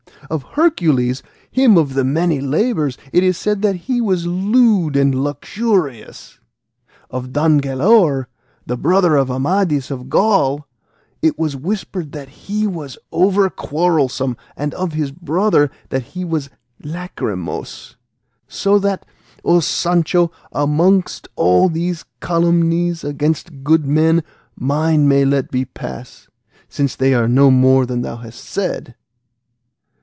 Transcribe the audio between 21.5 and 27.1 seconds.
these calumnies against good men, mine may be let pass, since